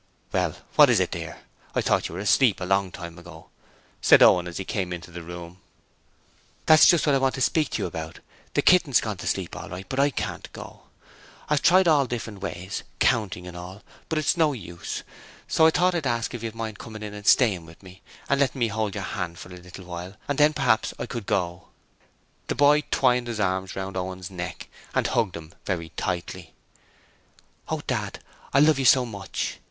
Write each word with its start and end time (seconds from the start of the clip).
'Well, 0.31 0.55
what 0.77 0.89
is 0.89 0.99
it 0.99 1.11
dear? 1.11 1.41
I 1.75 1.81
thought 1.81 2.07
you 2.09 2.15
were 2.15 2.21
asleep 2.21 2.59
a 2.59 2.65
long 2.65 2.91
time 2.91 3.19
ago,' 3.19 3.49
said 4.01 4.23
Owen 4.23 4.47
as 4.47 4.57
he 4.57 4.65
came 4.65 4.91
into 4.91 5.11
the 5.11 5.21
room. 5.21 5.61
'That's 6.65 6.87
just 6.87 7.05
what 7.05 7.13
I 7.13 7.19
want 7.19 7.35
to 7.35 7.41
speak 7.41 7.69
to 7.69 7.83
you 7.83 7.85
about: 7.85 8.17
the 8.55 8.63
kitten's 8.63 8.99
gone 8.99 9.17
to 9.17 9.27
sleep 9.27 9.55
all 9.55 9.69
right, 9.69 9.85
but 9.87 9.99
I 9.99 10.09
can't 10.09 10.51
go. 10.53 10.85
I've 11.49 11.61
tried 11.61 11.87
all 11.87 12.07
different 12.07 12.41
ways, 12.41 12.81
counting 12.97 13.45
and 13.45 13.55
all, 13.55 13.83
but 14.09 14.17
it's 14.17 14.35
no 14.35 14.53
use, 14.53 15.03
so 15.47 15.67
I 15.67 15.69
thought 15.69 15.93
I'd 15.93 16.07
ask 16.07 16.33
you 16.33 16.37
if 16.37 16.41
you'd 16.41 16.55
mind 16.55 16.79
coming 16.79 17.03
and 17.03 17.27
staying 17.27 17.67
with 17.67 17.83
me, 17.83 18.01
and 18.27 18.39
letting 18.39 18.57
me 18.57 18.69
hold 18.69 18.95
you 18.95 19.01
hand 19.01 19.37
for 19.37 19.49
a 19.53 19.55
little 19.57 19.85
while 19.85 20.15
and 20.27 20.39
then 20.39 20.53
p'raps 20.53 20.95
I 20.97 21.05
could 21.05 21.27
go.' 21.27 21.67
The 22.47 22.55
boy 22.55 22.81
twined 22.89 23.27
his 23.27 23.39
arms 23.39 23.75
round 23.75 23.95
Owen's 23.95 24.31
neck 24.31 24.67
and 24.95 25.05
hugged 25.05 25.37
him 25.37 25.53
very 25.67 25.89
tightly. 25.89 26.55
'Oh, 27.69 27.83
Dad, 27.85 28.17
I 28.51 28.59
love 28.59 28.79
you 28.79 28.85
so 28.85 29.05
much!' 29.05 29.59